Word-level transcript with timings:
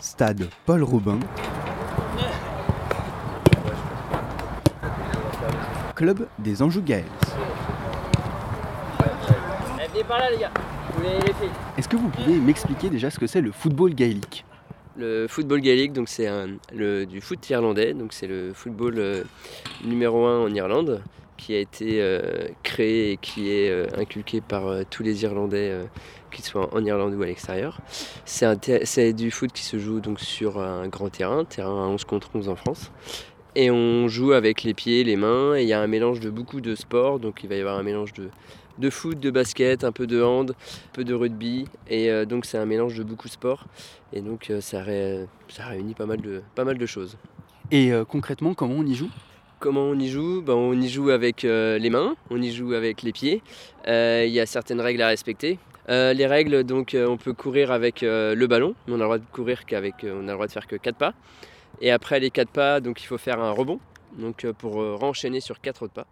Stade 0.00 0.48
Paul 0.64 0.82
Robin. 0.82 1.18
Club 5.94 6.26
des 6.38 6.62
Anjou 6.62 6.82
Gaels. 6.82 7.04
Est-ce 11.76 11.88
que 11.88 11.96
vous 11.96 12.08
pouvez 12.08 12.38
m'expliquer 12.38 12.88
déjà 12.88 13.10
ce 13.10 13.18
que 13.18 13.26
c'est 13.26 13.40
le 13.40 13.50
football 13.50 13.94
gaélique? 13.94 14.44
Le 14.96 15.26
football 15.28 15.60
gaélique, 15.60 15.92
donc 15.92 16.08
c'est 16.08 16.28
du 16.72 17.20
foot 17.20 17.50
irlandais, 17.50 17.94
donc 17.94 18.12
c'est 18.12 18.26
le 18.26 18.52
football 18.52 18.94
euh, 18.98 19.24
numéro 19.84 20.26
un 20.26 20.44
en 20.44 20.54
Irlande, 20.54 21.02
qui 21.38 21.54
a 21.54 21.60
été 21.60 22.02
euh, 22.02 22.48
créé 22.62 23.12
et 23.12 23.16
qui 23.16 23.50
est 23.50 23.70
euh, 23.70 23.86
inculqué 23.96 24.42
par 24.42 24.66
euh, 24.66 24.82
tous 24.88 25.02
les 25.02 25.22
Irlandais, 25.22 25.72
qu'ils 26.30 26.44
soient 26.44 26.74
en 26.74 26.84
Irlande 26.84 27.14
ou 27.14 27.22
à 27.22 27.26
l'extérieur. 27.26 27.80
C'est 28.26 29.12
du 29.14 29.30
foot 29.30 29.50
qui 29.52 29.62
se 29.62 29.78
joue 29.78 30.00
donc 30.00 30.20
sur 30.20 30.60
un 30.60 30.88
grand 30.88 31.08
terrain, 31.08 31.44
terrain 31.46 31.86
à 31.86 31.88
11 31.88 32.04
contre 32.04 32.28
11 32.34 32.50
en 32.50 32.56
France. 32.56 32.90
Et 33.54 33.70
on 33.70 34.08
joue 34.08 34.32
avec 34.32 34.62
les 34.62 34.74
pieds, 34.74 35.04
les 35.04 35.16
mains, 35.16 35.56
et 35.56 35.62
il 35.62 35.68
y 35.68 35.72
a 35.72 35.80
un 35.80 35.86
mélange 35.86 36.20
de 36.20 36.28
beaucoup 36.28 36.60
de 36.60 36.74
sports, 36.74 37.18
donc 37.18 37.42
il 37.42 37.48
va 37.48 37.56
y 37.56 37.60
avoir 37.60 37.78
un 37.78 37.82
mélange 37.82 38.12
de, 38.12 38.28
de 38.76 38.90
foot, 38.90 39.18
de 39.18 39.30
basket, 39.30 39.84
un 39.84 39.90
peu 39.90 40.06
de 40.06 40.22
hand, 40.22 40.50
un 40.50 40.92
peu 40.92 41.02
de 41.02 41.14
rugby, 41.14 41.64
et 41.88 42.26
donc 42.26 42.44
c'est 42.44 42.58
un 42.58 42.66
mélange 42.66 42.94
de 42.94 43.02
beaucoup 43.02 43.26
de 43.26 43.32
sports. 43.32 43.64
Et 44.12 44.20
donc 44.20 44.52
ça, 44.60 44.84
ça 45.48 45.66
réunit 45.66 45.94
pas 45.94 46.06
mal 46.06 46.20
de, 46.20 46.42
pas 46.54 46.64
mal 46.64 46.78
de 46.78 46.86
choses. 46.86 47.16
Et 47.70 47.90
concrètement, 48.08 48.54
comment 48.54 48.74
on 48.74 48.86
y 48.86 48.94
joue? 48.94 49.10
Comment 49.60 49.82
on 49.82 49.98
y 49.98 50.08
joue? 50.08 50.40
Ben, 50.40 50.54
On 50.54 50.72
y 50.72 50.88
joue 50.88 51.10
avec 51.10 51.44
euh, 51.44 51.78
les 51.78 51.90
mains, 51.90 52.14
on 52.30 52.40
y 52.40 52.52
joue 52.52 52.74
avec 52.74 53.02
les 53.02 53.12
pieds. 53.12 53.42
Euh, 53.88 54.24
Il 54.24 54.32
y 54.32 54.38
a 54.38 54.46
certaines 54.46 54.80
règles 54.80 55.02
à 55.02 55.08
respecter. 55.08 55.58
Euh, 55.88 56.12
les 56.12 56.26
règles, 56.26 56.62
donc 56.62 56.94
on 56.94 57.16
peut 57.16 57.32
courir 57.32 57.72
avec 57.72 58.02
le 58.02 58.46
ballon, 58.46 58.76
mais 58.86 58.94
on 58.94 58.96
a 58.96 58.98
le 58.98 59.04
droit 59.04 59.18
de 59.18 59.24
courir 59.32 59.66
qu'avec, 59.66 59.94
on 60.04 60.28
a 60.28 60.30
le 60.30 60.32
droit 60.34 60.46
de 60.46 60.52
faire 60.52 60.68
que 60.68 60.76
4 60.76 60.96
pas. 60.96 61.12
Et 61.80 61.90
après 61.90 62.20
les 62.20 62.30
4 62.30 62.50
pas, 62.50 62.80
donc 62.80 63.02
il 63.02 63.06
faut 63.06 63.18
faire 63.18 63.40
un 63.40 63.50
rebond, 63.50 63.80
donc 64.16 64.46
pour 64.58 64.74
renchaîner 64.74 65.40
sur 65.40 65.60
4 65.60 65.82
autres 65.84 65.94
pas. 65.94 66.06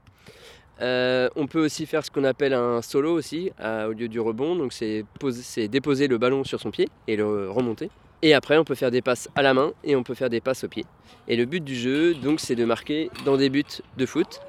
On 1.37 1.47
peut 1.47 1.65
aussi 1.65 1.87
faire 1.87 2.05
ce 2.05 2.11
qu'on 2.11 2.25
appelle 2.25 2.55
un 2.55 2.83
solo 2.83 3.13
aussi, 3.13 3.53
au 3.63 3.93
lieu 3.93 4.09
du 4.09 4.19
rebond, 4.19 4.57
donc 4.57 4.73
c'est 4.73 5.05
déposer 5.69 6.09
le 6.09 6.19
ballon 6.19 6.43
sur 6.43 6.59
son 6.59 6.71
pied 6.73 6.89
et 7.07 7.17
le 7.17 7.51
remonter. 7.51 7.91
Et 8.27 8.35
après, 8.35 8.59
on 8.59 8.65
peut 8.65 8.75
faire 8.75 8.91
des 8.91 9.03
passes 9.03 9.29
à 9.37 9.43
la 9.43 9.55
main 9.55 9.73
et 9.85 9.95
on 9.95 10.03
peut 10.03 10.15
faire 10.15 10.29
des 10.29 10.41
passes 10.41 10.65
au 10.65 10.69
pied. 10.69 10.85
Et 11.29 11.37
le 11.37 11.45
but 11.45 11.63
du 11.63 11.77
jeu, 11.77 12.13
donc, 12.13 12.41
c'est 12.41 12.57
de 12.57 12.65
marquer 12.65 13.09
dans 13.25 13.37
des 13.37 13.49
buts 13.49 13.63
de 13.97 14.05
foot, 14.05 14.41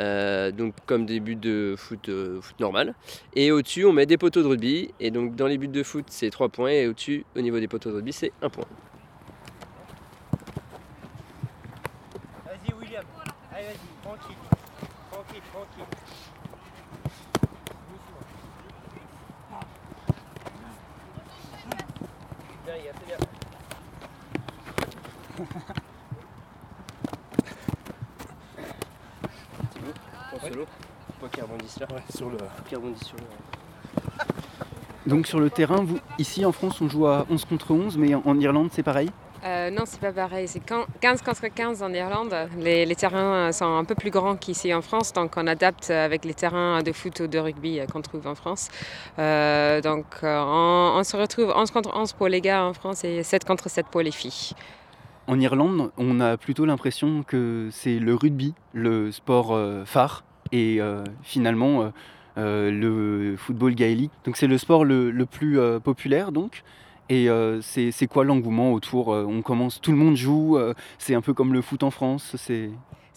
euh, 0.00 0.50
donc 0.50 0.72
comme 0.86 1.04
des 1.04 1.20
buts 1.20 1.36
de 1.36 1.74
foot, 1.76 2.08
euh, 2.08 2.40
foot 2.40 2.58
normal. 2.58 2.94
Et 3.34 3.52
au-dessus, 3.52 3.84
on 3.84 3.92
met 3.92 4.06
des 4.06 4.16
poteaux 4.16 4.42
de 4.42 4.48
rugby. 4.48 4.94
Et 4.98 5.10
donc, 5.10 5.36
dans 5.36 5.46
les 5.46 5.58
buts 5.58 5.68
de 5.68 5.82
foot, 5.82 6.06
c'est 6.08 6.30
3 6.30 6.48
points. 6.48 6.70
Et 6.70 6.88
au-dessus, 6.88 7.26
au 7.36 7.42
niveau 7.42 7.60
des 7.60 7.68
poteaux 7.68 7.90
de 7.90 7.96
rugby, 7.96 8.14
c'est 8.14 8.32
1 8.40 8.48
point. 8.48 8.64
Vas-y 12.46 12.72
William, 12.80 13.04
allez 13.54 13.66
vas-y, 13.66 14.02
tranquille, 14.02 14.36
tranquille, 15.10 15.42
tranquille. 15.52 15.84
Donc 35.06 35.26
sur 35.26 35.40
le 35.40 35.50
terrain, 35.50 35.84
ici 36.18 36.44
en 36.44 36.52
France, 36.52 36.80
on 36.80 36.88
joue 36.88 37.06
à 37.06 37.26
11 37.28 37.44
contre 37.44 37.72
11, 37.72 37.98
mais 37.98 38.14
en 38.14 38.38
Irlande, 38.38 38.70
c'est 38.72 38.82
pareil? 38.82 39.10
Euh, 39.44 39.70
non, 39.70 39.82
c'est 39.86 40.00
pas 40.00 40.12
pareil. 40.12 40.46
C'est 40.46 40.60
quand- 40.60 40.86
15 41.00 41.22
contre 41.22 41.48
15 41.48 41.82
en 41.82 41.92
Irlande. 41.92 42.34
Les, 42.58 42.94
terrains 42.94 43.48
euh, 43.48 43.52
sont 43.52 43.76
un 43.76 43.84
peu 43.84 43.94
plus 43.94 44.10
grands 44.10 44.36
qu'ici 44.36 44.72
en 44.72 44.82
France, 44.82 45.12
donc 45.12 45.32
on 45.36 45.46
adapte 45.46 45.90
avec 45.90 46.24
les 46.24 46.34
terrains 46.34 46.82
de 46.82 46.92
foot 46.92 47.20
ou 47.20 47.26
de 47.26 47.38
rugby 47.38 47.80
euh, 47.80 47.86
qu'on 47.86 48.02
trouve 48.02 48.26
en 48.26 48.36
France. 48.36 48.68
Euh, 49.18 49.80
donc 49.80 50.04
on, 50.22 51.02
se 51.02 51.16
retrouve 51.16 51.52
11 51.54 51.70
contre 51.72 51.90
11 51.94 52.12
pour 52.12 52.28
les 52.28 52.40
gars 52.40 52.64
en 52.64 52.72
France 52.72 53.02
et 53.04 53.22
7 53.22 53.44
contre 53.44 53.68
7 53.68 53.86
pour 53.90 54.02
les 54.02 54.12
filles. 54.12 54.52
En 55.26 55.40
Irlande, 55.40 55.90
on 55.96 56.20
a 56.20 56.36
plutôt 56.36 56.64
l'impression 56.64 57.24
que 57.24 57.68
c'est 57.72 57.98
le 57.98 58.14
rugby, 58.14 58.54
le 58.72 59.10
sport 59.10 59.58
phare, 59.86 60.24
et 60.50 60.80
finalement 61.22 61.92
le 62.36 63.36
football 63.38 63.74
gaélique. 63.74 64.10
Donc 64.24 64.36
c'est 64.36 64.48
le 64.48 64.58
sport 64.58 64.84
le, 64.84 65.24
plus 65.24 65.60
populaire 65.80 66.32
donc. 66.32 66.64
Et 67.08 67.28
euh, 67.28 67.60
c'est 67.60 68.06
quoi 68.08 68.24
l'engouement 68.24 68.72
autour 68.72 69.12
Euh, 69.12 69.24
On 69.28 69.42
commence, 69.42 69.80
tout 69.80 69.90
le 69.90 69.96
monde 69.96 70.16
joue. 70.16 70.56
euh, 70.56 70.74
c'est 70.98 71.14
un 71.14 71.20
peu 71.20 71.34
comme 71.34 71.52
le 71.52 71.60
foot 71.62 71.82
en 71.82 71.90
France. 71.90 72.34
C'est 72.36 72.70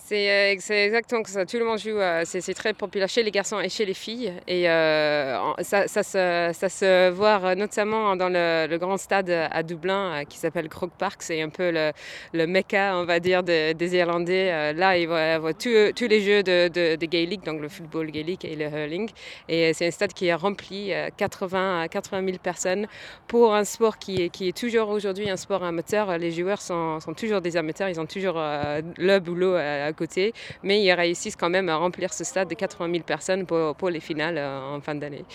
C'est 0.07 0.29
euh, 0.29 0.55
c'est 0.59 0.85
exactement 0.85 1.23
ça. 1.25 1.47
Tout 1.47 1.57
le 1.57 1.65
monde 1.65 1.79
joue. 1.79 1.97
euh, 1.99 2.21
c'est 2.25 2.53
très 2.53 2.73
populaire 2.75 3.09
chez 3.09 3.23
les 3.23 3.31
garçons 3.31 3.59
et 3.59 3.69
chez 3.69 3.85
les 3.85 3.95
filles. 3.95 4.31
Et 4.47 4.69
euh, 4.69 5.35
ça, 5.63 5.87
ça 5.87 6.03
se, 6.03 7.09
voit 7.09 7.55
notamment 7.55 8.15
dans 8.15 8.29
le, 8.29 8.77
grand 8.77 8.97
stade 8.97 9.31
à 9.31 9.63
Dublin 9.63 10.23
qui 10.29 10.37
s'appelle 10.37 10.69
Croke 10.69 10.93
Park. 10.95 11.23
C'est 11.23 11.41
un 11.41 11.49
peu 11.49 11.71
le, 11.71 11.91
le 12.33 12.45
mecca, 12.45 12.97
on 12.97 13.05
va 13.05 13.19
dire, 13.19 13.41
de- 13.41 13.73
des 13.73 13.95
Irlandais. 13.95 14.73
Là, 14.73 14.95
il 14.95 15.07
va 15.07 15.27
y 15.27 15.31
avoir 15.31 15.53
tous 15.55 16.07
les 16.07 16.21
jeux 16.21 16.43
de, 16.43 16.67
de, 16.67 17.05
gaélique, 17.07 17.43
donc 17.43 17.59
le 17.59 17.67
football 17.69 18.11
gaélique 18.11 18.45
et 18.45 18.55
le 18.55 18.65
hurling. 18.65 19.09
Et 19.49 19.73
c'est 19.73 19.87
un 19.87 19.91
stade 19.91 20.13
qui 20.13 20.27
est 20.27 20.35
rempli, 20.35 20.93
euh, 20.93 21.09
80 21.17 21.81
à 21.81 21.87
80 21.87 22.23
000 22.25 22.37
personnes, 22.37 22.85
pour 23.27 23.55
un 23.55 23.63
sport 23.63 23.97
qui 23.97 24.21
est, 24.21 24.29
qui 24.29 24.49
est 24.49 24.55
toujours 24.57 24.89
aujourd'hui 24.89 25.31
un 25.31 25.37
sport 25.37 25.63
amateur. 25.63 26.15
Les 26.19 26.29
joueurs 26.31 26.61
sont, 26.61 26.99
sont 26.99 27.15
toujours 27.15 27.41
des 27.41 27.57
amateurs, 27.57 27.89
ils 27.89 27.99
ont 27.99 28.05
toujours 28.05 28.35
le 28.37 29.19
boulot 29.19 29.55
à 29.55 29.94
côté, 29.95 30.33
mais 30.63 30.81
ils 30.83 30.91
réussissent 30.93 31.35
quand 31.35 31.49
même 31.49 31.69
à 31.69 31.77
remplir 31.77 32.13
ce 32.13 32.23
stade 32.23 32.47
de 32.49 32.55
80 32.55 32.91
000 32.91 33.03
personnes 33.03 33.45
pour, 33.45 33.75
pour 33.75 33.89
les 33.89 33.99
finales 33.99 34.37
euh, 34.37 34.75
en 34.75 34.81
fin 34.81 34.95
d'année. 34.95 35.25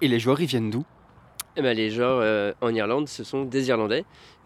et 0.00 0.08
les 0.08 0.18
joueurs 0.20 0.40
ils 0.40 0.46
viennent 0.46 0.70
d'où? 0.70 0.84
Eh 1.56 1.62
ben, 1.62 1.76
les 1.76 1.88
joueurs 1.90 2.18
euh, 2.20 2.52
en 2.60 2.74
Irlande, 2.74 3.06
ce 3.08 3.22
sont 3.24 3.44
des 3.44 3.68
Irlandais 3.68 4.04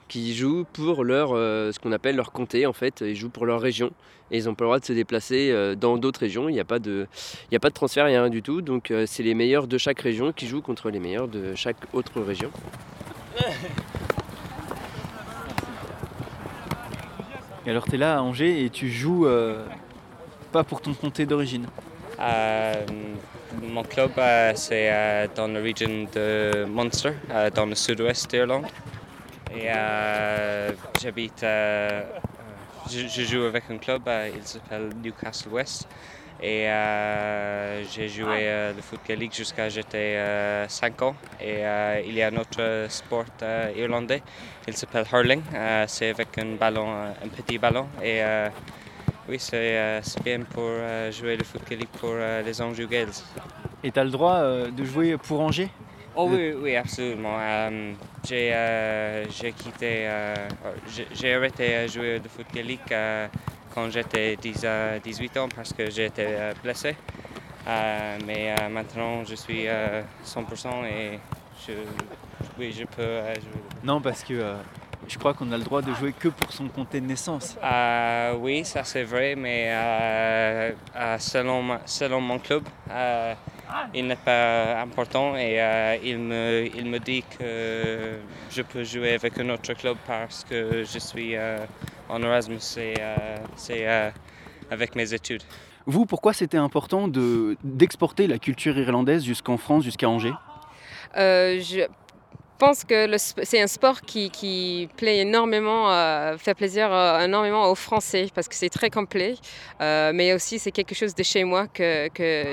qui 0.09 0.34
jouent 0.34 0.65
pour 0.73 1.05
leur, 1.05 1.31
euh, 1.34 1.71
ce 1.73 1.79
qu'on 1.79 1.93
appelle 1.93 2.17
leur 2.17 2.33
comté 2.33 2.65
en 2.67 2.73
fait. 2.73 3.03
Ils 3.03 3.15
jouent 3.17 3.29
pour 3.31 3.45
leur 3.47 3.61
région 3.61 3.91
et 4.31 4.39
ils 4.39 4.45
n'ont 4.45 4.55
pas 4.55 4.65
le 4.65 4.69
droit 4.69 4.79
de 4.79 4.84
se 4.84 4.93
déplacer 4.95 5.50
euh, 5.50 5.75
dans 5.75 5.97
d'autres 5.99 6.21
régions. 6.21 6.49
Il 6.49 6.53
n'y 6.53 6.61
a, 6.61 6.65
pas 6.65 6.79
de- 6.79 7.06
il 7.45 7.49
n'y 7.53 7.56
a 7.56 7.61
pas 7.61 7.69
de 7.71 7.75
transfert, 7.75 8.09
il 8.09 8.12
n'y 8.12 8.17
a 8.17 8.23
rien 8.23 8.31
du 8.31 8.43
tout. 8.43 8.61
Donc 8.62 8.91
euh, 8.91 9.05
c'est 9.06 9.23
les 9.23 9.35
meilleurs 9.35 9.67
de 9.67 9.77
chaque 9.79 10.00
région 10.00 10.33
qui 10.33 10.47
jouent 10.47 10.62
contre 10.62 10.91
les 10.91 10.99
meilleurs 11.00 11.29
de 11.29 11.55
chaque 11.55 11.77
autre 11.95 12.21
région. 12.21 12.50
Alors 17.69 17.84
tu 17.84 17.97
es 17.97 17.99
là 17.99 18.17
à 18.17 18.23
Angers 18.23 18.65
et 18.65 18.71
tu 18.71 18.89
joues 18.89 19.27
euh, 19.27 19.62
pas 20.53 20.65
pour 20.65 20.81
ton 20.81 20.95
comté 20.95 21.27
d'origine. 21.27 21.67
Euh, 22.19 22.87
mon 23.62 23.83
club, 23.83 24.12
euh, 24.17 24.53
c'est 24.55 24.89
euh, 24.91 25.27
dans 25.37 25.49
la 25.49 25.61
région 25.61 26.06
de 26.11 26.65
Munster, 26.65 27.12
dans 27.55 27.67
le 27.67 27.75
sud-ouest 27.75 28.31
d'Irlande. 28.31 28.65
Et 29.55 29.69
j'habite. 30.99 31.41
je, 31.43 33.06
je 33.06 33.23
joue 33.23 33.43
avec 33.43 33.65
un 33.71 33.77
club, 33.77 34.03
il 34.35 34.43
s'appelle 34.45 34.89
Newcastle 35.05 35.53
West. 35.53 35.87
Et 36.41 36.69
euh, 36.69 37.82
j'ai 37.91 38.09
joué 38.09 38.26
euh, 38.47 38.72
le 38.72 38.81
foot 38.81 39.00
gaélique 39.06 39.34
jusqu'à 39.34 39.69
j'étais 39.69 40.16
5 40.69 41.03
ans. 41.03 41.16
Et 41.41 41.65
euh, 41.66 42.00
il 42.06 42.15
y 42.15 42.22
a 42.22 42.28
un 42.28 42.37
autre 42.37 42.87
sport 42.88 43.25
euh, 43.43 43.72
irlandais, 43.76 44.22
il 44.66 44.76
s'appelle 44.76 45.04
hurling. 45.12 45.43
Euh, 45.54 45.84
c'est 45.88 46.10
avec 46.10 46.38
un 46.38 46.54
ballon, 46.54 46.88
euh, 46.91 47.10
un 47.25 47.28
petit 47.28 47.59
ballon. 47.59 47.88
Et 48.03 48.22
euh, 48.22 48.49
oui, 49.28 49.37
c'est 49.41 49.76
euh, 49.78 50.00
bien 50.25 50.41
pour 50.43 50.62
euh, 50.65 51.10
jouer 51.10 51.37
le 51.37 51.43
foot 51.44 51.62
gaélique 51.69 51.91
pour 51.93 52.10
euh, 52.12 52.43
les 52.43 52.62
Anjou 52.62 52.87
Gales. 52.87 53.09
Et 53.82 53.91
tu 53.91 53.99
as 53.99 54.05
le 54.05 54.10
droit 54.10 54.34
euh, 54.37 54.70
de 54.70 54.84
jouer 54.84 55.16
pour 55.16 55.41
Angers? 55.41 55.70
Oh 56.15 56.28
oui, 56.31 56.53
oui, 56.60 56.76
absolument. 56.76 57.37
Euh, 57.41 57.93
j'ai 58.29 58.52
euh, 58.52 59.25
j'ai 59.31 59.52
quitté, 59.52 60.06
euh, 60.08 60.34
j'ai- 61.14 61.34
arrêté 61.34 61.82
de 61.84 61.88
jouer 61.88 62.19
de 62.19 62.29
foot 62.29 62.46
gaélique 62.52 62.91
euh, 62.91 63.29
quand 63.79 63.91
j'étais 63.91 64.37
10, 64.37 64.61
euh, 64.65 64.99
18 64.99 65.37
ans 65.37 65.49
parce 65.55 65.73
que 65.73 65.89
j'étais 65.89 66.27
euh, 66.29 66.53
blessé. 66.63 66.97
Euh, 67.67 68.19
mais 68.27 68.55
euh, 68.59 68.69
maintenant, 68.69 69.25
je 69.25 69.37
suis 69.37 69.69
euh, 69.69 70.03
100% 70.25 70.85
et 70.87 71.21
je, 71.67 71.75
oui, 72.59 72.75
je 72.77 72.85
peux 72.85 73.03
euh, 73.03 73.35
jouer. 73.35 73.63
Non, 73.85 74.01
parce 74.01 74.25
que 74.25 74.35
euh, 74.35 74.55
je 75.08 75.19
crois 75.19 75.34
qu'on 75.34 75.50
a 75.52 75.56
le 75.58 75.64
droit 75.64 75.82
de 75.82 75.93
jouer 75.94 76.12
que 76.12 76.28
pour 76.28 76.52
son 76.52 76.69
comté 76.69 77.00
de 77.00 77.06
naissance. 77.06 77.56
Euh, 77.62 78.34
oui, 78.38 78.64
ça 78.64 78.84
c'est 78.84 79.05
vrai, 79.05 79.34
mais 79.34 79.66
euh, 79.70 80.72
euh, 80.96 81.19
selon, 81.19 81.78
selon 81.87 82.20
mon 82.20 82.38
club, 82.38 82.62
euh, 82.90 83.34
il 83.94 84.06
n'est 84.06 84.16
pas 84.16 84.81
important 84.82 85.34
et 85.37 85.60
euh, 85.60 85.96
il, 86.05 86.19
me, 86.19 86.66
il 86.76 86.87
me 86.87 86.99
dit 86.99 87.25
que 87.38 88.19
je 88.50 88.62
peux 88.62 88.84
jouer 88.84 89.14
avec 89.14 89.38
un 89.40 89.49
autre 89.50 89.72
club 89.75 89.96
parce 90.06 90.44
que 90.44 90.84
je 90.84 90.99
suis 90.99 91.34
euh, 91.37 91.58
en 92.08 92.22
Erasmus 92.22 92.60
et 92.76 92.94
c'est 93.56 93.88
euh, 93.88 94.10
avec 94.70 94.94
mes 94.94 95.14
études. 95.14 95.43
Vous, 95.87 96.05
pourquoi 96.05 96.34
c'était 96.34 96.58
important 96.58 97.08
de- 97.08 97.56
d'exporter 97.64 98.26
la 98.26 98.38
culture 98.38 98.76
irlandaise 98.76 99.25
jusqu'en 99.25 99.56
France, 99.56 99.84
jusqu'à 99.84 100.06
Angers? 100.10 100.34
Euh, 101.16 101.58
je- 101.60 101.87
pense 102.58 102.84
que 102.84 103.06
c'est 103.19 103.60
un 103.60 103.66
sport 103.66 104.00
qui, 104.02 104.88
plaît 104.96 105.19
énormément, 105.19 105.90
euh, 105.90 106.37
fait 106.37 106.55
plaisir 106.55 106.93
euh, 106.93 107.25
énormément 107.25 107.70
aux 107.70 107.75
Français 107.75 108.28
parce 108.34 108.49
que 108.49 108.55
c'est 108.55 108.69
très 108.69 108.90
complet. 108.90 109.37
Euh, 109.81 110.12
mais 110.14 110.34
aussi, 110.34 110.58
c'est 110.58 110.72
quelque 110.72 110.94
chose 110.94 111.14
de 111.14 111.22
chez 111.22 111.44
moi 111.44 111.66
que, 111.69 112.08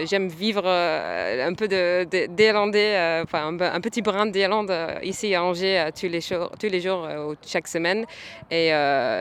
j'aime 0.06 0.28
vivre 0.28 0.68
un 0.68 1.54
peu 1.54 1.68
d'Irlandais, 1.68 3.22
enfin 3.24 3.58
un, 3.60 3.82
petit 3.82 4.02
brin 4.02 4.28
d'Irlande 4.28 4.74
ici 5.04 5.34
à 5.34 5.44
Angers 5.44 5.90
tous 6.00 6.08
les 6.08 6.22
jours, 6.22 6.52
tous 6.60 6.68
les 6.68 6.82
jours 6.82 7.08
ou 7.28 7.36
chaque 7.46 7.68
semaine. 7.68 8.06
Et 8.52 8.70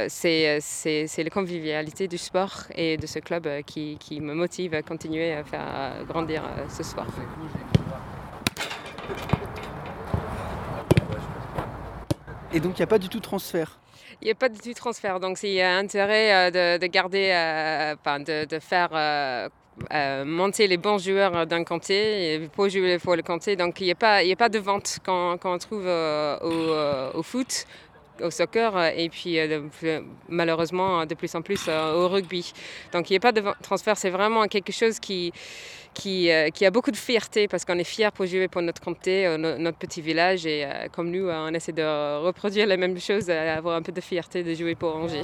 c'est 0.08 1.24
la 1.24 1.30
convivialité 1.30 2.08
du 2.08 2.18
sport 2.18 2.64
et 2.74 2.96
de 2.96 3.06
ce 3.06 3.18
club 3.18 3.48
qui, 3.66 3.96
qui 3.98 4.20
me 4.20 4.34
motive 4.34 4.74
à 4.74 4.82
continuer 4.82 5.32
à 5.32 5.44
faire 5.44 6.04
grandir 6.06 6.42
ce 6.68 6.82
sport. 6.82 7.06
Et 12.54 12.60
donc 12.60 12.78
il 12.78 12.82
n'y 12.82 12.84
a 12.84 12.86
pas 12.86 13.00
du 13.00 13.08
tout 13.08 13.18
de 13.18 13.24
transfert. 13.24 13.78
Il 14.22 14.26
n'y 14.26 14.30
a 14.30 14.36
pas 14.36 14.48
du 14.48 14.60
tout 14.60 14.68
de 14.68 14.74
transfert, 14.74 15.18
donc 15.18 15.42
il 15.42 15.50
y 15.50 15.60
a 15.60 15.76
intérêt 15.76 16.32
euh, 16.32 16.78
de, 16.78 16.80
de 16.80 16.86
garder, 16.86 17.30
euh, 17.32 17.94
de, 18.20 18.44
de 18.44 18.58
faire 18.60 18.90
euh, 18.92 20.24
monter 20.24 20.68
les 20.68 20.76
bons 20.76 20.98
joueurs 20.98 21.48
d'un 21.48 21.64
comté 21.64 22.34
et 22.34 22.38
pour 22.48 22.68
jouer 22.68 23.00
pour 23.00 23.16
le 23.16 23.22
comté. 23.22 23.56
Donc 23.56 23.80
il 23.80 23.86
n'y 23.86 23.94
a, 24.00 24.22
il 24.22 24.30
a 24.32 24.36
pas 24.36 24.48
de 24.48 24.60
vente 24.60 25.00
qu'on 25.04 25.36
qu'on 25.36 25.58
trouve 25.58 25.86
au, 25.86 27.18
au 27.18 27.22
foot, 27.24 27.66
au 28.22 28.30
soccer 28.30 28.76
euh, 28.76 28.90
et 28.96 29.08
puis 29.08 29.38
euh, 29.38 29.48
de 29.48 29.68
plus- 29.68 30.02
malheureusement 30.28 31.04
de 31.06 31.14
plus 31.14 31.34
en 31.34 31.42
plus 31.42 31.60
euh, 31.68 31.92
au 31.94 32.08
rugby. 32.08 32.52
Donc 32.92 33.10
il 33.10 33.14
n'y 33.14 33.16
a 33.16 33.20
pas 33.20 33.32
de 33.32 33.42
transfert, 33.62 33.96
c'est 33.96 34.10
vraiment 34.10 34.46
quelque 34.46 34.72
chose 34.72 34.98
qui, 35.00 35.32
qui, 35.94 36.30
euh, 36.30 36.50
qui 36.50 36.64
a 36.66 36.70
beaucoup 36.70 36.90
de 36.90 36.96
fierté 36.96 37.48
parce 37.48 37.64
qu'on 37.64 37.78
est 37.78 37.84
fiers 37.84 38.10
pour 38.14 38.26
jouer 38.26 38.48
pour 38.48 38.62
notre 38.62 38.80
comté, 38.80 39.26
euh, 39.26 39.36
no- 39.36 39.58
notre 39.58 39.78
petit 39.78 40.00
village 40.00 40.46
et 40.46 40.64
euh, 40.64 40.88
comme 40.92 41.10
nous, 41.10 41.26
euh, 41.28 41.48
on 41.48 41.54
essaie 41.54 41.72
de 41.72 42.18
reproduire 42.24 42.66
la 42.66 42.76
même 42.76 42.98
chose, 43.00 43.26
euh, 43.28 43.56
avoir 43.56 43.76
un 43.76 43.82
peu 43.82 43.92
de 43.92 44.00
fierté 44.00 44.42
de 44.42 44.54
jouer 44.54 44.74
pour 44.74 44.94
Angers. 44.96 45.22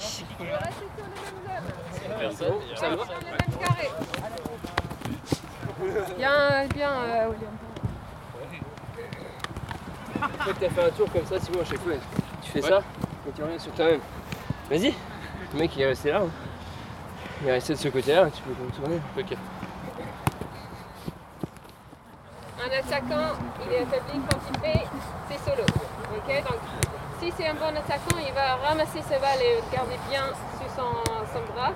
Bien, 6.18 6.66
bien, 6.74 6.90
euh, 6.90 7.28
William. 7.30 7.56
Fois 10.38 10.52
que 10.52 10.60
t'as 10.60 10.68
fait 10.70 10.82
un 10.84 10.90
tour 10.90 11.10
comme 11.12 11.24
ça, 11.24 11.40
fois, 11.40 11.64
tu 12.52 12.60
fais 12.62 12.68
ça 12.68 12.78
et 13.28 13.32
tu 13.32 13.42
reviens 13.42 13.58
sur 13.58 13.72
toi-même. 13.72 14.00
Vas-y 14.70 14.94
Le 15.52 15.58
mec, 15.58 15.70
il 15.76 15.82
est 15.82 15.86
resté 15.86 16.10
là. 16.10 16.20
hein. 16.24 16.28
Il 17.42 17.48
est 17.48 17.52
resté 17.52 17.72
de 17.74 17.78
ce 17.78 17.88
côté-là, 17.88 18.28
tu 18.30 18.42
peux 18.42 18.54
tourner. 18.80 19.00
Ok. 19.18 19.36
Un 22.62 22.78
attaquant, 22.78 23.36
il 23.66 23.72
est 23.72 23.82
établi 23.82 24.20
quand 24.30 24.38
il 24.52 24.60
fait 24.60 24.84
ses 25.30 25.38
solos. 25.50 25.66
Ok, 26.16 26.28
donc 26.44 26.58
si 27.20 27.32
c'est 27.36 27.46
un 27.48 27.54
bon 27.54 27.74
attaquant, 27.76 28.18
il 28.26 28.32
va 28.34 28.56
ramasser 28.56 29.00
sa 29.02 29.18
balle 29.18 29.40
et 29.42 29.56
le 29.56 29.72
garder 29.74 29.96
bien 30.10 30.24
sur 30.58 30.68
son, 30.76 30.92
son 31.32 31.52
bras 31.52 31.72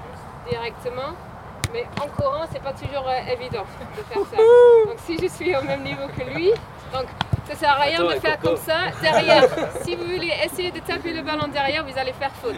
directement. 0.48 1.14
Mais 1.72 1.86
en 2.00 2.08
courant, 2.08 2.44
c'est 2.52 2.62
pas 2.62 2.72
toujours 2.72 3.08
euh, 3.08 3.32
évident 3.32 3.64
de 3.96 4.02
faire 4.02 4.22
ça. 4.30 4.36
Donc 4.36 4.98
si 5.06 5.18
je 5.18 5.26
suis 5.26 5.56
au 5.56 5.62
même 5.62 5.82
niveau 5.82 6.06
que 6.16 6.22
lui, 6.34 6.50
donc 6.92 7.06
ça 7.46 7.54
sert 7.54 7.70
à 7.70 7.82
rien 7.82 8.00
Attends, 8.00 8.14
de 8.14 8.20
faire 8.20 8.38
comme 8.40 8.56
ça 8.56 8.90
derrière. 9.02 9.44
si 9.82 9.94
vous 9.96 10.04
voulez 10.04 10.32
essayer 10.44 10.70
de 10.70 10.80
taper 10.80 11.12
le 11.12 11.22
ballon 11.22 11.48
derrière, 11.48 11.84
vous 11.84 11.98
allez 11.98 12.12
faire 12.12 12.32
faute. 12.32 12.56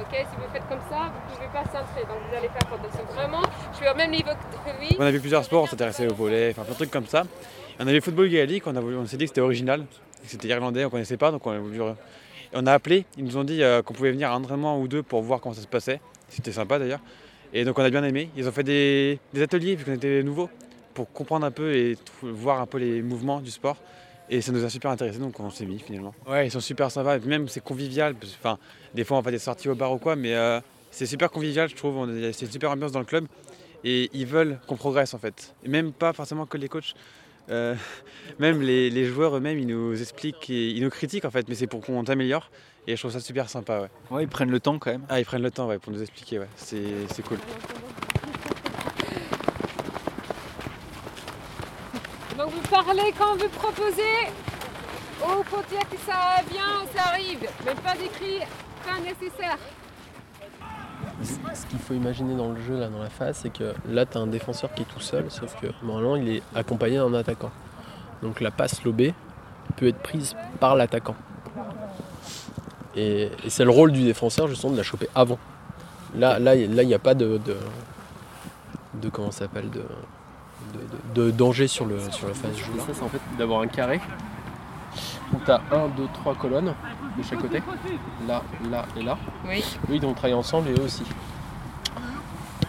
Ok, 0.00 0.12
si 0.14 0.36
vous 0.36 0.52
faites 0.52 0.66
comme 0.68 0.80
ça, 0.88 1.10
vous 1.12 1.34
pouvez 1.34 1.48
pas 1.52 1.64
centrer, 1.64 2.02
donc 2.02 2.18
vous 2.30 2.36
allez 2.36 2.48
faire 2.48 2.68
faute. 2.68 2.80
Donc 2.82 2.90
c'est 2.94 3.14
vraiment, 3.14 3.42
je 3.72 3.76
suis 3.78 3.88
au 3.88 3.94
même 3.96 4.10
niveau 4.10 4.30
que 4.64 4.80
lui. 4.80 4.96
On 4.98 5.02
a 5.02 5.10
vu 5.10 5.20
plusieurs 5.20 5.44
sports, 5.44 5.64
on 5.64 5.66
s'intéressait 5.66 6.06
au 6.10 6.14
volet, 6.14 6.50
enfin 6.52 6.62
plein 6.62 6.72
de 6.72 6.76
trucs 6.76 6.90
comme 6.90 7.06
ça. 7.06 7.24
On 7.78 7.82
avait 7.82 7.94
le 7.94 8.00
football 8.00 8.28
gaélique, 8.28 8.66
on, 8.66 8.76
a 8.76 8.80
voulu- 8.80 8.96
on 8.96 9.06
s'est 9.06 9.16
dit 9.16 9.24
que 9.24 9.30
c'était 9.30 9.40
original, 9.40 9.80
que 9.82 10.28
c'était 10.28 10.48
irlandais, 10.48 10.84
on 10.84 10.90
connaissait 10.90 11.16
pas, 11.16 11.30
donc 11.30 11.46
on 11.46 11.50
a 11.50 11.58
voulu. 11.58 11.80
On 12.52 12.66
a 12.66 12.72
appelé, 12.72 13.04
ils 13.16 13.24
nous 13.24 13.36
ont 13.36 13.44
dit 13.44 13.62
euh, 13.62 13.80
qu'on 13.82 13.94
pouvait 13.94 14.10
venir 14.10 14.30
à 14.30 14.34
un 14.34 14.38
entraînement 14.38 14.80
ou 14.80 14.88
deux 14.88 15.02
pour 15.02 15.22
voir 15.22 15.40
comment 15.40 15.54
ça 15.54 15.60
se 15.62 15.66
passait. 15.68 16.00
C'était 16.28 16.52
sympa 16.52 16.78
d'ailleurs. 16.78 16.98
Et 17.52 17.64
donc 17.64 17.78
on 17.78 17.82
a 17.84 17.90
bien 17.90 18.04
aimé. 18.04 18.30
Ils 18.36 18.48
ont 18.48 18.52
fait 18.52 18.62
des, 18.64 19.18
des 19.32 19.42
ateliers 19.42 19.74
vu 19.76 19.84
qu'on 19.84 19.92
était 19.94 20.22
nouveaux 20.22 20.48
pour 20.94 21.12
comprendre 21.12 21.46
un 21.46 21.50
peu 21.50 21.74
et 21.74 21.96
voir 22.22 22.60
un 22.60 22.66
peu 22.66 22.78
les 22.78 23.02
mouvements 23.02 23.40
du 23.40 23.50
sport. 23.50 23.76
Et 24.32 24.40
ça 24.40 24.52
nous 24.52 24.64
a 24.64 24.70
super 24.70 24.90
intéressé, 24.92 25.18
donc 25.18 25.38
on 25.40 25.50
s'est 25.50 25.66
mis 25.66 25.80
finalement. 25.80 26.14
Ouais, 26.26 26.46
ils 26.46 26.50
sont 26.50 26.60
super 26.60 26.90
sympas, 26.90 27.16
et 27.16 27.18
puis 27.20 27.28
même 27.28 27.48
c'est 27.48 27.62
convivial. 27.62 28.14
parce 28.14 28.32
que, 28.32 28.38
Enfin, 28.38 28.58
des 28.94 29.02
fois 29.04 29.18
on 29.18 29.22
fait 29.22 29.32
des 29.32 29.38
sorties 29.40 29.68
au 29.68 29.74
bar 29.74 29.92
ou 29.92 29.98
quoi, 29.98 30.14
mais 30.16 30.34
euh, 30.36 30.60
c'est 30.92 31.06
super 31.06 31.30
convivial, 31.30 31.68
je 31.68 31.74
trouve. 31.74 32.08
C'est 32.32 32.46
une 32.46 32.52
super 32.52 32.70
ambiance 32.70 32.92
dans 32.92 33.00
le 33.00 33.04
club 33.06 33.26
et 33.82 34.08
ils 34.12 34.26
veulent 34.26 34.58
qu'on 34.68 34.76
progresse 34.76 35.14
en 35.14 35.18
fait. 35.18 35.54
Et 35.64 35.68
même 35.68 35.92
pas 35.92 36.12
forcément 36.12 36.46
que 36.46 36.56
les 36.58 36.68
coachs. 36.68 36.94
euh, 37.50 37.74
même 38.38 38.60
les, 38.62 38.88
les 38.90 39.04
joueurs 39.04 39.36
eux-mêmes, 39.36 39.58
ils 39.58 39.66
nous 39.66 40.00
expliquent, 40.00 40.48
et 40.50 40.70
ils 40.70 40.82
nous 40.82 40.90
critiquent 40.90 41.24
en 41.24 41.30
fait, 41.32 41.48
mais 41.48 41.56
c'est 41.56 41.66
pour 41.66 41.80
qu'on 41.80 42.04
s'améliore. 42.06 42.50
Et 42.86 42.94
je 42.96 43.00
trouve 43.02 43.12
ça 43.12 43.20
super 43.20 43.48
sympa, 43.50 43.80
ouais. 43.82 43.88
Ouais, 44.10 44.22
ils 44.24 44.28
prennent 44.28 44.50
le 44.50 44.60
temps 44.60 44.78
quand 44.78 44.90
même. 44.92 45.02
Ah, 45.08 45.18
ils 45.20 45.24
prennent 45.26 45.42
le 45.42 45.50
temps 45.50 45.66
ouais, 45.66 45.78
pour 45.78 45.92
nous 45.92 46.00
expliquer, 46.02 46.38
ouais. 46.38 46.48
C'est 46.56 46.82
c'est 47.12 47.22
cool. 47.22 47.38
Donc 52.40 52.52
vous 52.52 52.70
parlez 52.70 53.12
quand 53.18 53.36
vous 53.36 53.50
proposez 53.50 54.32
au 55.22 55.42
dire 55.68 55.88
que 55.90 55.98
ça 56.06 56.42
vient, 56.50 56.86
ça 56.96 57.10
arrive, 57.10 57.46
mais 57.66 57.74
pas 57.74 57.92
d'écrit, 57.92 58.38
pas 58.82 58.98
nécessaire. 58.98 59.58
Ce 61.22 61.66
qu'il 61.66 61.78
faut 61.80 61.92
imaginer 61.92 62.34
dans 62.34 62.52
le 62.52 62.60
jeu, 62.62 62.78
là, 62.78 62.88
dans 62.88 63.02
la 63.02 63.10
phase, 63.10 63.40
c'est 63.42 63.52
que 63.52 63.74
là, 63.86 64.06
tu 64.06 64.16
as 64.16 64.22
un 64.22 64.26
défenseur 64.26 64.72
qui 64.72 64.82
est 64.82 64.86
tout 64.86 65.00
seul, 65.00 65.30
sauf 65.30 65.54
que 65.60 65.66
normalement, 65.84 66.16
il 66.16 66.36
est 66.36 66.42
accompagné 66.54 66.96
d'un 66.96 67.12
attaquant. 67.12 67.50
Donc 68.22 68.40
la 68.40 68.50
passe 68.50 68.82
lobée 68.84 69.12
peut 69.76 69.88
être 69.88 69.98
prise 69.98 70.34
par 70.60 70.76
l'attaquant. 70.76 71.16
Et, 72.96 73.30
c'est 73.48 73.64
le 73.64 73.70
rôle 73.70 73.92
du 73.92 74.02
défenseur, 74.02 74.48
justement, 74.48 74.72
de 74.72 74.78
la 74.78 74.82
choper 74.82 75.10
avant. 75.14 75.38
Là, 76.16 76.54
il 76.54 76.70
n'y 76.70 76.94
a 76.94 76.98
pas 76.98 77.12
de, 77.14 77.36
de, 77.36 77.56
de- 78.94 79.10
comment 79.10 79.30
s'appelle, 79.30 79.68
de, 79.68 79.84
de, 81.14 81.30
danger 81.30 81.66
sur, 81.68 81.86
le, 81.86 81.98
sur 82.10 82.28
la 82.28 82.34
phase. 82.34 82.56
Ça, 82.56 82.92
c'est 82.92 83.02
en 83.02 83.08
fait 83.08 83.20
d'avoir 83.38 83.60
un 83.60 83.66
carré. 83.66 84.00
Donc 85.32 85.44
tu 85.44 85.50
as 85.50 85.60
1, 85.70 85.88
2, 85.96 86.08
3 86.14 86.34
colonnes 86.34 86.74
de 87.16 87.22
chaque 87.22 87.40
côté. 87.40 87.62
Là, 88.26 88.42
là 88.70 88.84
et 88.96 89.02
là. 89.02 89.16
Oui. 89.46 89.64
Eux, 89.88 89.94
ils 89.94 90.00
vont 90.00 90.12
travailler 90.12 90.34
ensemble 90.34 90.68
et 90.68 90.72
eux 90.72 90.84
aussi. 90.84 91.04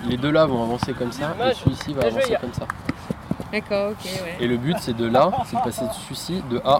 Les 0.05 0.17
deux 0.17 0.31
là 0.31 0.45
vont 0.45 0.63
avancer 0.63 0.93
comme 0.93 1.11
ça 1.11 1.35
et 1.49 1.53
celui-ci 1.53 1.93
va 1.93 2.07
avancer 2.07 2.35
comme 2.39 2.53
ça. 2.53 2.65
D'accord, 3.51 3.91
ok, 3.91 4.05
ouais. 4.05 4.37
Et 4.39 4.47
le 4.47 4.57
but 4.57 4.77
c'est 4.79 4.95
de 4.95 5.05
là, 5.05 5.29
c'est 5.45 5.57
de 5.57 5.61
passer 5.61 5.85
de 5.85 5.91
celui-ci 5.91 6.41
de 6.49 6.61
A 6.63 6.79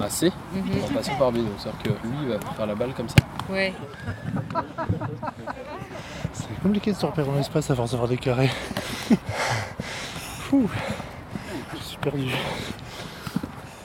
à 0.00 0.10
C 0.10 0.32
en 0.54 0.94
passant 0.94 1.14
par 1.16 1.32
B. 1.32 1.36
Donc 1.36 1.46
c'est-à-dire 1.58 1.82
que 1.82 2.06
lui 2.06 2.16
il 2.22 2.28
va 2.28 2.38
faire 2.56 2.66
la 2.66 2.74
balle 2.74 2.92
comme 2.96 3.08
ça. 3.08 3.16
Ouais. 3.50 3.74
C'est 6.32 6.62
compliqué 6.62 6.92
de 6.92 6.96
se 6.96 7.06
repérer 7.06 7.26
dans 7.26 7.34
l'espace 7.34 7.70
à 7.70 7.74
force 7.74 7.90
d'avoir 7.92 8.08
des 8.08 8.16
carrés. 8.16 8.50
Fou. 10.48 10.70
Je 11.74 11.82
suis 11.82 11.96
perdu. 11.96 12.30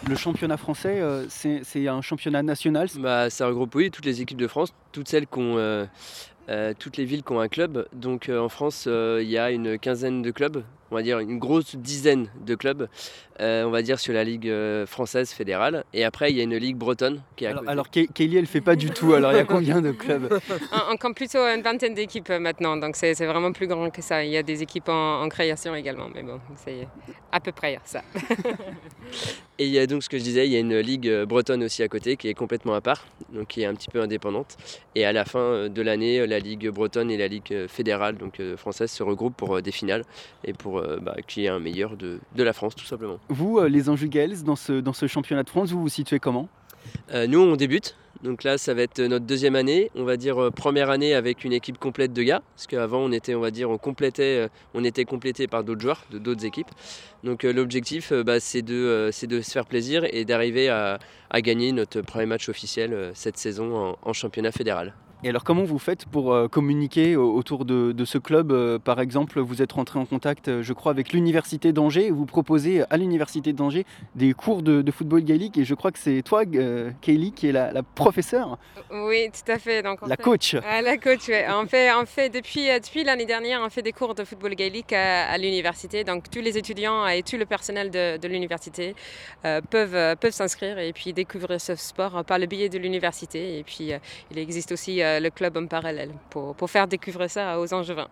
Le 0.08 0.16
championnat 0.16 0.58
français, 0.58 1.02
euh, 1.02 1.26
c'est 1.28 1.62
c'est 1.64 1.88
un 1.88 2.04
championnat 2.04 2.44
national. 2.44 2.88
Bah, 3.00 3.32
ça 3.32 3.48
regroupe 3.48 3.74
oui, 3.74 3.90
toutes 3.90 4.06
les 4.06 4.22
équipes 4.22 4.38
de 4.38 4.48
France, 4.48 4.72
toutes 4.92 5.08
celles 5.08 5.26
qui 5.26 5.40
ont, 5.40 5.58
euh, 5.58 5.88
euh, 6.52 6.74
toutes 6.78 6.98
les 6.98 7.06
villes 7.06 7.24
qui 7.24 7.32
ont 7.32 7.40
un 7.40 7.48
club. 7.48 7.88
Donc 7.94 8.28
euh, 8.30 8.40
en 8.40 8.50
France, 8.50 8.86
euh, 8.88 9.20
il 9.24 9.30
y 9.30 9.38
a 9.38 9.50
une 9.52 9.80
quinzaine 9.80 10.22
de 10.22 10.32
clubs, 10.32 10.64
on 10.92 10.96
va 10.96 11.02
dire 11.02 11.20
une 11.20 11.40
grosse 11.40 11.76
dizaine 11.78 12.28
de 12.46 12.56
clubs, 12.56 12.90
euh, 13.40 13.64
on 13.64 13.70
va 13.70 13.82
dire 13.82 13.98
sur 14.00 14.14
la 14.14 14.24
ligue 14.26 14.50
euh, 14.50 14.86
française 14.86 15.32
fédérale. 15.32 15.86
Et 15.94 16.04
après, 16.04 16.32
il 16.32 16.38
y 16.38 16.42
a 16.42 16.44
une 16.44 16.58
ligue 16.58 16.76
bretonne 16.76 17.22
qui 17.38 17.46
est 17.46 17.48
à 17.48 17.52
Alors, 17.52 17.62
côté. 17.62 17.72
alors 17.72 17.88
Ke- 17.90 18.12
Kelly, 18.14 18.38
elle 18.38 18.46
fait 18.48 18.60
pas 18.62 18.76
du 18.76 18.90
tout. 18.90 19.14
Alors 19.14 19.32
il 19.32 19.38
y 19.38 19.40
a 19.40 19.46
combien 19.46 19.82
de 19.82 19.92
clubs? 19.92 20.28
On, 20.74 20.94
on 20.94 20.98
compte 20.98 21.16
plutôt 21.16 21.40
une 21.40 21.62
vingtaine 21.62 21.94
d'équipes 21.94 22.30
maintenant, 22.30 22.76
donc 22.78 22.96
c'est 22.98 23.14
c'est 23.16 23.26
vraiment 23.26 23.52
plus 23.54 23.68
grand 23.68 23.90
que 23.90 24.02
ça. 24.02 24.24
Il 24.24 24.32
y 24.32 24.38
a 24.38 24.44
des 24.44 24.62
équipes 24.62 24.90
en, 24.90 25.22
en 25.24 25.30
création 25.30 25.74
également, 25.76 26.10
mais 26.14 26.24
bon, 26.24 26.40
c'est 26.58 26.88
à 27.32 27.40
peu 27.40 27.52
près 27.52 27.80
ça. 27.86 28.02
Et 29.62 29.66
il 29.66 29.72
y 29.74 29.78
a 29.78 29.86
donc 29.86 30.02
ce 30.02 30.10
que 30.10 30.18
je 30.18 30.24
disais, 30.24 30.48
il 30.48 30.52
y 30.52 30.56
a 30.56 30.60
une 30.60 30.80
ligue 30.80 31.08
euh, 31.08 31.28
bretonne 31.28 31.64
aussi 31.64 31.84
à 31.84 31.88
côté 31.88 32.18
qui 32.18 32.28
est 32.28 32.34
complètement 32.34 32.74
à 32.74 32.82
part, 32.82 33.06
donc 33.32 33.50
qui 33.50 33.62
est 33.62 33.66
un 33.66 33.76
petit 33.76 33.90
peu 33.92 34.02
indépendante. 34.02 34.58
Et 34.96 35.06
à 35.06 35.14
la 35.14 35.24
fin 35.24 35.38
euh, 35.38 35.70
de 35.70 35.84
l'année, 35.84 36.20
euh, 36.20 36.26
la 36.26 36.40
ligue 36.40 36.68
bretonne 36.70 37.12
et 37.12 37.18
la 37.18 37.28
ligue 37.28 37.68
fédérale, 37.68 38.18
donc 38.18 38.42
française, 38.58 38.90
se 38.90 39.04
regroupent 39.04 39.38
pour 39.38 39.62
des 39.62 39.72
finales 39.72 40.04
et 40.44 40.54
pour 40.54 40.82
bah, 40.82 41.16
qu'il 41.28 41.44
y 41.44 41.46
ait 41.46 41.50
un 41.50 41.60
meilleur 41.60 41.96
de, 41.96 42.18
de 42.36 42.44
la 42.44 42.54
France, 42.54 42.76
tout 42.76 42.86
simplement. 42.86 43.20
Vous, 43.30 43.62
les 43.62 43.88
Anjou 43.88 44.08
dans 44.44 44.56
ce, 44.56 44.74
dans 44.74 44.94
ce 44.94 45.06
championnat 45.06 45.44
de 45.44 45.50
France, 45.50 45.70
vous 45.70 45.82
vous 45.82 45.90
situez 45.90 46.18
comment? 46.18 46.50
Euh, 47.14 47.28
nous, 47.28 47.40
on 47.40 47.56
débute. 47.56 47.96
Donc 48.24 48.44
là, 48.44 48.58
ça 48.58 48.74
va 48.74 48.84
être 48.84 49.02
notre 49.02 49.26
deuxième 49.26 49.56
année. 49.56 49.90
On 49.96 50.04
va 50.04 50.16
dire 50.16 50.38
euh, 50.42 50.52
première 50.52 50.90
année 50.90 51.16
avec 51.16 51.44
une 51.44 51.54
équipe 51.54 51.80
complète 51.80 52.14
de 52.14 52.22
gars, 52.22 52.42
parce 52.56 52.68
qu'avant, 52.68 53.00
on 53.00 53.12
était, 53.12 53.34
on 53.34 53.40
va 53.40 53.52
dire, 53.52 53.70
on 53.70 53.80
euh, 54.20 54.48
était 54.84 55.06
complété 55.06 55.48
par 55.48 55.64
d'autres 55.64 55.82
joueurs 55.82 56.06
de 56.12 56.20
d'autres 56.20 56.46
équipes. 56.46 56.70
Donc 57.24 57.44
l'objectif, 57.44 58.14
bah, 58.14 58.40
c'est 58.40 58.62
de, 58.62 59.10
se 59.12 59.52
faire 59.52 59.66
plaisir 59.66 60.06
et 60.12 60.26
d'arriver 60.26 60.70
à, 60.70 61.00
gagner 61.36 61.72
notre 61.72 62.02
premier 62.02 62.26
match 62.26 62.50
officiel 62.50 63.12
cette 63.14 63.38
saison 63.38 63.96
en 64.02 64.14
championnat 64.14 64.52
fédéral. 64.52 64.94
Et 65.24 65.30
alors 65.30 65.44
comment 65.44 65.64
vous 65.64 65.78
faites 65.78 66.06
pour 66.06 66.34
euh, 66.34 66.48
communiquer 66.48 67.16
au- 67.16 67.36
autour 67.36 67.64
de, 67.64 67.92
de 67.92 68.06
ce 68.06 68.18
club 68.18 68.52
Euh, 68.52 68.80
Par 68.80 69.00
exemple, 69.00 69.40
vous 69.40 69.62
êtes 69.62 69.72
rentré 69.72 70.00
en 70.00 70.06
contact, 70.06 70.48
euh, 70.48 70.64
je 70.64 70.74
crois, 70.74 70.92
avec 70.92 71.14
l'Université 71.14 71.72
d'Angers 71.74 72.10
vous 72.10 72.26
proposez 72.26 72.84
à 72.90 72.98
l'Université 72.98 73.54
d'Angers 73.54 73.86
des 74.16 74.34
cours 74.34 74.64
de, 74.64 74.82
de 74.82 74.92
football 74.92 75.22
gaélique 75.22 75.60
et 75.60 75.64
je 75.64 75.76
crois 75.76 75.92
que 75.92 76.00
c'est 76.00 76.24
toi, 76.24 76.42
euh, 76.56 76.90
Kaylee, 77.02 77.34
qui 77.34 77.48
est 77.48 77.52
la, 77.52 77.72
la 77.72 77.84
professeure, 77.84 78.58
Oui, 78.92 79.30
tout 79.32 79.52
à 79.52 79.60
fait. 79.60 79.84
Donc, 79.84 80.00
on 80.02 80.08
la 80.08 80.16
fait- 80.16 80.24
coach. 80.24 80.56
Ah, 80.68 80.82
la 80.82 80.98
coach, 80.98 81.28
ouais. 81.28 81.46
On 81.54 81.68
fait, 81.68 81.94
on 81.94 82.06
fait 82.08 82.30
depuis, 82.30 82.66
depuis 82.84 83.04
l'année 83.04 83.26
dernière, 83.28 83.62
on 83.64 83.70
fait 83.70 83.84
des 83.84 83.92
cours 83.92 84.16
de 84.16 84.24
football 84.24 84.56
gaélique 84.56 84.92
à, 84.94 85.30
à 85.30 85.38
l'université. 85.38 86.04
Donc 86.04 86.32
tous 86.32 86.42
les 86.42 86.58
étudiants 86.58 87.06
et 87.08 87.22
tout 87.22 87.38
le 87.38 87.46
personnel 87.46 87.92
de, 87.92 88.18
de 88.18 88.28
l'université 88.28 88.96
peuvent, 89.44 90.16
peuvent 90.18 90.32
s'inscrire 90.32 90.80
et 90.80 90.94
puis 90.94 91.14
découvrir 91.14 91.62
ce 91.62 91.76
sport 91.76 92.24
par 92.26 92.40
le 92.40 92.48
biais 92.48 92.70
de 92.70 92.80
l'université. 92.80 93.60
Et 93.60 93.64
puis 93.64 93.92
il 94.32 94.38
existe 94.40 94.72
aussi 94.72 95.02
le 95.20 95.30
club 95.30 95.58
en 95.58 95.68
parallèle 95.68 96.12
pour, 96.30 96.56
pour 96.56 96.70
faire 96.70 96.88
découvrir 96.88 97.30
ça 97.30 97.60
aux 97.60 97.74
Angevins. 97.74 98.08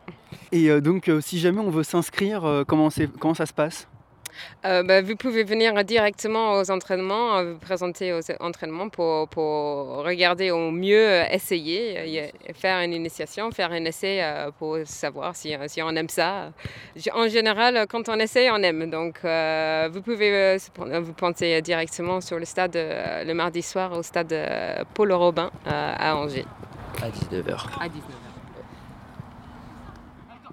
Et 0.51 0.69
euh, 0.69 0.81
donc, 0.81 1.07
euh, 1.07 1.21
si 1.21 1.39
jamais 1.39 1.59
on 1.59 1.69
veut 1.69 1.83
s'inscrire, 1.83 2.45
euh, 2.45 2.63
comment, 2.65 2.89
comment 3.19 3.33
ça 3.33 3.45
se 3.45 3.53
passe? 3.53 3.87
Euh, 4.65 4.83
bah, 4.83 5.01
vous 5.01 5.15
pouvez 5.15 5.43
venir 5.43 5.83
directement 5.83 6.53
aux 6.53 6.71
entraînements, 6.71 7.37
euh, 7.37 7.53
vous 7.53 7.59
présenter 7.59 8.13
aux 8.13 8.21
entraînements 8.39 8.87
pour, 8.87 9.27
pour 9.27 10.03
regarder 10.05 10.51
au 10.51 10.71
mieux, 10.71 10.95
euh, 10.95 11.23
essayer, 11.31 11.97
euh, 11.97 12.53
faire 12.53 12.79
une 12.79 12.93
initiation, 12.93 13.51
faire 13.51 13.71
un 13.71 13.83
essai 13.85 14.19
euh, 14.21 14.51
pour 14.57 14.77
savoir 14.85 15.35
si, 15.35 15.53
euh, 15.53 15.65
si 15.67 15.81
on 15.81 15.89
aime 15.89 16.09
ça. 16.09 16.51
En 17.13 17.27
général, 17.27 17.75
euh, 17.75 17.85
quand 17.87 18.07
on 18.07 18.19
essaye, 18.19 18.49
on 18.51 18.61
aime. 18.63 18.89
Donc, 18.89 19.19
euh, 19.25 19.89
vous 19.91 20.01
pouvez 20.01 20.31
euh, 20.31 20.57
vous 21.01 21.13
pointer 21.13 21.61
directement 21.61 22.21
sur 22.21 22.39
le 22.39 22.45
stade 22.45 22.75
euh, 22.75 23.23
le 23.23 23.33
mardi 23.33 23.61
soir 23.61 23.91
au 23.91 24.03
stade 24.03 24.31
euh, 24.31 24.83
Paul 24.93 25.11
Robin 25.11 25.51
euh, 25.67 25.93
à 25.97 26.15
Angers. 26.15 26.45
À 27.01 27.09
19h. 27.09 27.67
À 27.79 27.87
19h. 27.87 27.91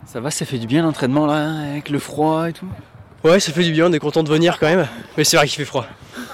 Ça 0.05 0.21
va, 0.21 0.31
ça 0.31 0.45
fait 0.47 0.59
du 0.59 0.67
bien 0.67 0.83
l'entraînement 0.83 1.27
là, 1.27 1.71
avec 1.73 1.91
le 1.91 1.99
froid 1.99 2.49
et 2.49 2.53
tout? 2.53 2.69
Ouais, 3.25 3.41
ça 3.41 3.53
fait 3.53 3.65
du 3.65 3.73
bien, 3.73 3.87
on 3.87 3.93
est 3.93 3.99
content 3.99 4.23
de 4.23 4.29
venir 4.29 4.59
quand 4.59 4.67
même. 4.67 4.87
Mais 5.17 5.25
c'est 5.25 5.37
vrai 5.37 5.49
qu'il 5.49 5.57
fait 5.57 5.65
froid. 5.65 5.87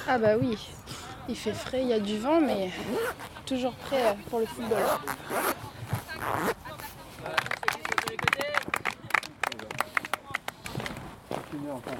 Ah 0.06 0.18
bah 0.18 0.36
oui, 0.40 0.58
il 1.28 1.36
fait 1.36 1.54
frais, 1.54 1.80
il 1.80 1.88
y 1.88 1.94
a 1.94 2.00
du 2.00 2.18
vent, 2.18 2.40
mais 2.40 2.70
toujours 3.46 3.72
prêt 3.72 4.16
pour 4.28 4.40
le 4.40 4.46
football. 4.46 4.78
Enfin, 11.74 11.96